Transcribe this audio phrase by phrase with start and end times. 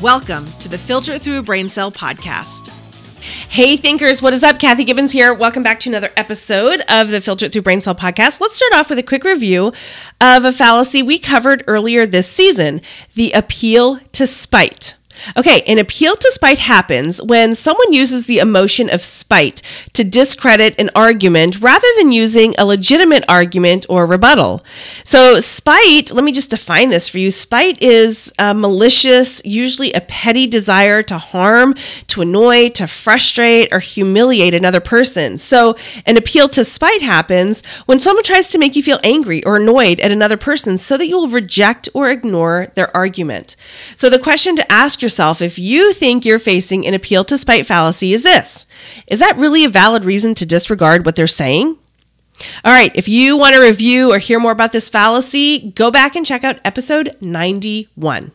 [0.00, 2.70] Welcome to the Filter Through a Brain Cell podcast.
[3.50, 4.58] Hey, thinkers, what is up?
[4.58, 5.34] Kathy Gibbens here.
[5.34, 8.40] Welcome back to another episode of the Filter Through Brain Cell podcast.
[8.40, 9.74] Let's start off with a quick review
[10.18, 12.80] of a fallacy we covered earlier this season
[13.12, 14.94] the appeal to spite.
[15.36, 19.62] Okay, an appeal to spite happens when someone uses the emotion of spite
[19.94, 24.64] to discredit an argument rather than using a legitimate argument or rebuttal.
[25.04, 30.00] So, spite, let me just define this for you spite is a malicious, usually a
[30.00, 31.74] petty desire to harm,
[32.08, 35.38] to annoy, to frustrate, or humiliate another person.
[35.38, 39.56] So, an appeal to spite happens when someone tries to make you feel angry or
[39.56, 43.56] annoyed at another person so that you will reject or ignore their argument.
[43.96, 47.36] So, the question to ask yourself yourself if you think you're facing an appeal to
[47.36, 48.64] spite fallacy is this
[49.08, 51.76] Is that really a valid reason to disregard what they're saying?
[52.64, 56.14] All right, if you want to review or hear more about this fallacy, go back
[56.14, 58.30] and check out episode 91.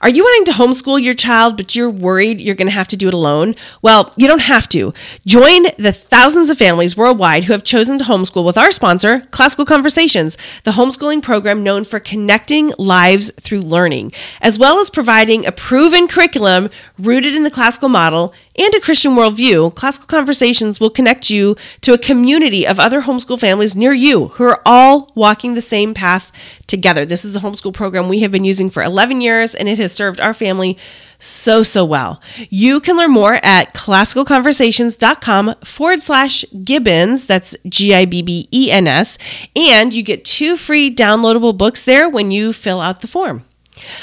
[0.00, 2.96] Are you wanting to homeschool your child, but you're worried you're going to have to
[2.96, 3.54] do it alone?
[3.82, 4.92] Well, you don't have to.
[5.24, 9.64] Join the thousands of families worldwide who have chosen to homeschool with our sponsor, Classical
[9.64, 15.52] Conversations, the homeschooling program known for connecting lives through learning, as well as providing a
[15.52, 19.74] proven curriculum rooted in the classical model and a Christian worldview.
[19.74, 24.44] Classical Conversations will connect you to a community of other homeschool families near you who
[24.44, 26.32] are all walking the same path
[26.66, 27.04] together.
[27.04, 29.92] This is a homeschool program we have been using for 11 years and it has
[29.92, 30.76] served our family
[31.18, 32.20] so, so well.
[32.50, 37.26] You can learn more at classicalconversations.com forward slash Gibbens.
[37.26, 39.18] That's G I B B E N S.
[39.54, 43.44] And you get two free downloadable books there when you fill out the form.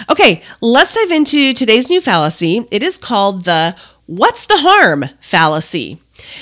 [0.10, 2.68] Okay, let's dive into today's new fallacy.
[2.70, 6.00] It is called the what's the harm fallacy.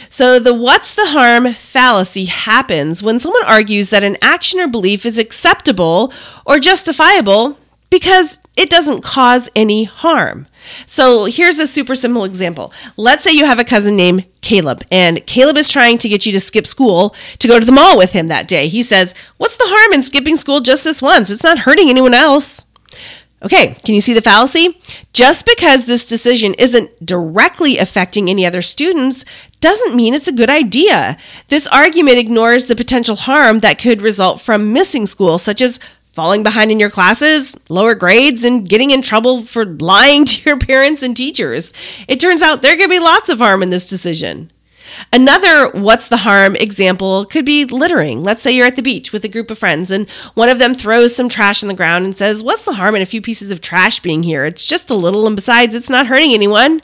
[0.10, 5.06] So, the what's the harm fallacy happens when someone argues that an action or belief
[5.06, 6.14] is acceptable
[6.46, 7.58] or justifiable
[7.90, 10.48] because it doesn't cause any harm.
[10.86, 12.74] So here's a super simple example.
[12.98, 16.32] Let's say you have a cousin named Caleb, and Caleb is trying to get you
[16.34, 18.68] to skip school to go to the mall with him that day.
[18.68, 21.30] He says, What's the harm in skipping school just this once?
[21.30, 22.66] It's not hurting anyone else.
[23.44, 24.78] Okay, can you see the fallacy?
[25.14, 29.26] Just because this decision isn't directly affecting any other students
[29.62, 31.18] doesn't mean it's a good idea.
[31.48, 35.80] This argument ignores the potential harm that could result from missing school, such as
[36.12, 40.60] falling behind in your classes, lower grades, and getting in trouble for lying to your
[40.60, 41.74] parents and teachers.
[42.08, 44.52] It turns out there could be lots of harm in this decision.
[45.14, 48.22] Another what's the harm example could be littering.
[48.22, 50.74] Let's say you're at the beach with a group of friends and one of them
[50.74, 53.52] throws some trash on the ground and says, What's the harm in a few pieces
[53.52, 54.46] of trash being here?
[54.46, 56.82] It's just a little, and besides, it's not hurting anyone.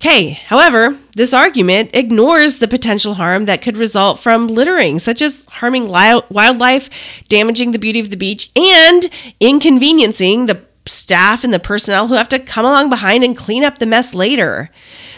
[0.00, 5.44] Okay, however, this argument ignores the potential harm that could result from littering, such as
[5.46, 6.88] harming wildlife,
[7.28, 9.08] damaging the beauty of the beach, and
[9.40, 13.78] inconveniencing the staff and the personnel who have to come along behind and clean up
[13.78, 14.70] the mess later.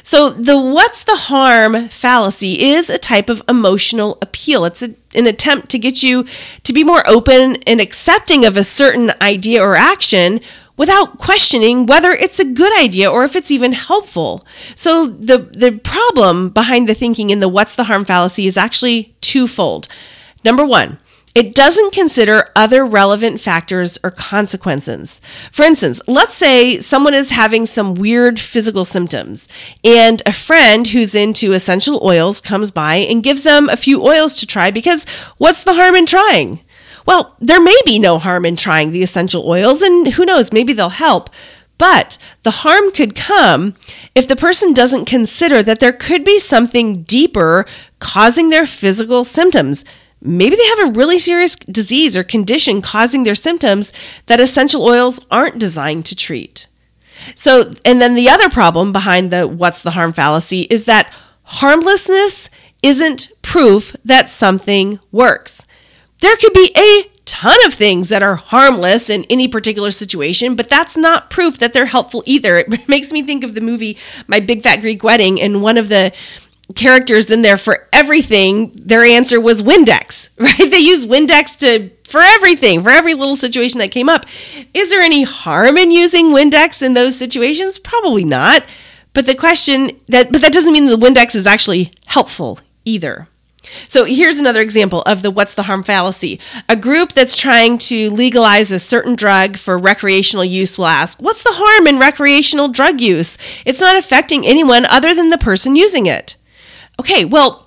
[0.03, 4.65] So, the what's the harm fallacy is a type of emotional appeal.
[4.65, 6.27] It's a, an attempt to get you
[6.65, 10.41] to be more open and accepting of a certain idea or action
[10.81, 14.43] without questioning whether it's a good idea or if it's even helpful.
[14.75, 19.15] So the the problem behind the thinking in the what's the harm fallacy is actually
[19.21, 19.89] twofold.
[20.43, 20.99] Number 1,
[21.35, 25.21] it doesn't consider other relevant factors or consequences.
[25.53, 29.49] For instance, let's say someone is having some weird physical symptoms,
[29.85, 34.37] and a friend who's into essential oils comes by and gives them a few oils
[34.39, 35.07] to try because
[35.39, 36.61] what's the harm in trying?
[37.07, 40.73] Well, there may be no harm in trying the essential oils, and who knows, maybe
[40.73, 41.31] they'll help.
[41.79, 43.75] But the harm could come
[44.15, 47.65] if the person doesn't consider that there could be something deeper
[48.01, 49.85] causing their physical symptoms.
[50.21, 53.93] Maybe they have a really serious disease or condition causing their symptoms
[54.27, 56.67] that essential oils aren't designed to treat.
[57.35, 61.13] So, and then the other problem behind the what's the harm fallacy is that
[61.45, 62.51] harmlessness
[62.83, 65.67] isn't proof that something works.
[66.21, 70.69] There could be a ton of things that are harmless in any particular situation, but
[70.69, 72.59] that's not proof that they're helpful either.
[72.71, 73.97] It makes me think of the movie
[74.27, 76.13] My Big Fat Greek Wedding, and one of the
[76.75, 80.71] characters in there for everything, their answer was Windex, right?
[80.71, 84.27] They use Windex to for everything, for every little situation that came up.
[84.75, 87.79] Is there any harm in using Windex in those situations?
[87.79, 88.65] Probably not.
[89.13, 93.29] But the question that but that doesn't mean the Windex is actually helpful either.
[93.89, 96.41] So here's another example of the what's the harm fallacy.
[96.69, 101.43] A group that's trying to legalize a certain drug for recreational use will ask, What's
[101.43, 103.37] the harm in recreational drug use?
[103.65, 106.37] It's not affecting anyone other than the person using it.
[107.01, 107.67] Okay, well,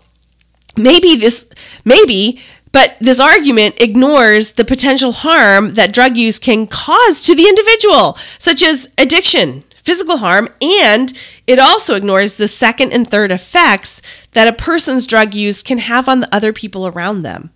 [0.77, 1.49] maybe this,
[1.83, 2.39] maybe,
[2.71, 8.15] but this argument ignores the potential harm that drug use can cause to the individual,
[8.37, 11.13] such as addiction, physical harm, and
[11.47, 14.03] it also ignores the second and third effects
[14.33, 17.49] that a person's drug use can have on the other people around them.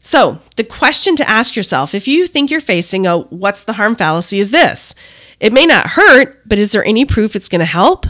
[0.00, 3.94] So, the question to ask yourself if you think you're facing a what's the harm
[3.94, 4.94] fallacy is this
[5.38, 8.06] it may not hurt, but is there any proof it's going to help?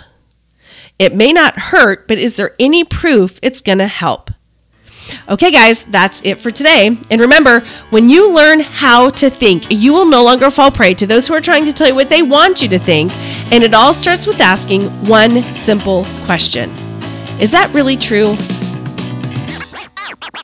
[1.01, 4.31] It may not hurt, but is there any proof it's going to help?
[5.31, 6.95] Okay, guys, that's it for today.
[7.11, 11.07] And remember, when you learn how to think, you will no longer fall prey to
[11.07, 13.13] those who are trying to tell you what they want you to think.
[13.51, 16.69] And it all starts with asking one simple question
[17.41, 18.35] Is that really true?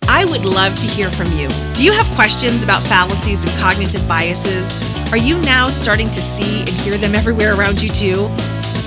[0.08, 1.50] I would love to hear from you.
[1.74, 5.12] Do you have questions about fallacies and cognitive biases?
[5.12, 8.22] Are you now starting to see and hear them everywhere around you too?